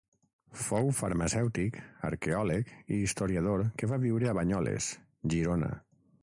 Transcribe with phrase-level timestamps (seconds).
[0.59, 1.77] Fou farmacèutic,
[2.09, 4.89] arqueòleg i historiador que va viure a Banyoles,
[5.37, 5.71] Girona.